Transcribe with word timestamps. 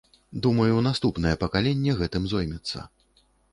Думаю, 0.45 0.77
наступнае 0.87 1.35
пакаленне 1.45 1.95
гэтым 2.01 2.27
зоймецца. 2.35 2.77